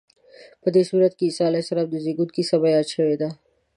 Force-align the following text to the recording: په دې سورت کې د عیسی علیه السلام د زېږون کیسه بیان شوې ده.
په 0.61 0.67
دې 0.75 0.83
سورت 0.89 1.13
کې 1.19 1.25
د 1.25 1.27
عیسی 1.29 1.41
علیه 1.47 1.63
السلام 1.63 1.87
د 1.89 1.95
زېږون 2.03 2.29
کیسه 2.35 2.55
بیان 2.63 2.85
شوې 2.93 3.15
ده. 3.21 3.29